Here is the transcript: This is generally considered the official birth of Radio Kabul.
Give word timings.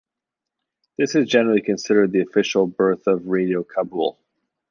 This 0.97 1.13
is 1.13 1.29
generally 1.29 1.61
considered 1.61 2.11
the 2.11 2.21
official 2.21 2.65
birth 2.65 3.05
of 3.05 3.27
Radio 3.27 3.63
Kabul. 3.63 4.17